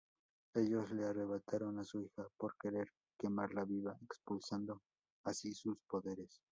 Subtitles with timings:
[0.55, 2.87] Ellos le arrebataron a su hija, por querer
[3.19, 4.81] quemarla viva, expulsando
[5.25, 6.39] así sus poderes.